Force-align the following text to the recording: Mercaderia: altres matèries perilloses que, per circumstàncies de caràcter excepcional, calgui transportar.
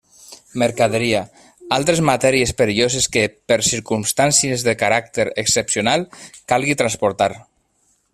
Mercaderia: 0.59 1.19
altres 1.75 1.99
matèries 2.09 2.53
perilloses 2.61 3.07
que, 3.17 3.25
per 3.53 3.57
circumstàncies 3.67 4.65
de 4.69 4.75
caràcter 4.85 5.27
excepcional, 5.45 6.07
calgui 6.55 6.79
transportar. 6.81 7.29